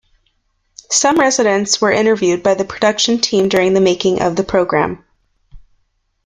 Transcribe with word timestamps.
Some 0.89 1.19
residents 1.19 1.79
were 1.79 1.91
interviewed 1.91 2.41
by 2.41 2.55
the 2.55 2.65
production 2.65 3.19
team 3.21 3.49
during 3.49 3.75
the 3.75 3.79
making 3.81 4.23
of 4.23 4.35
the 4.35 4.43
programme. 4.43 5.05